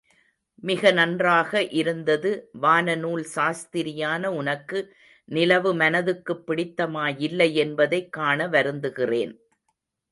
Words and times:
மிக 0.63 0.91
நன்றாக 0.91 1.51
இருந்தது! 1.71 2.31
வான 2.59 2.95
நூல் 2.95 3.25
சாஸ்திரியான 3.35 4.25
உனக்கு 4.33 4.79
நிலவு 5.29 5.73
மனதுக்குப் 5.75 6.43
பிடித்தமாயில்லை 6.47 7.53
என்பதைக் 7.57 8.11
காண 8.11 8.47
வருந்துகிறேன். 8.47 9.33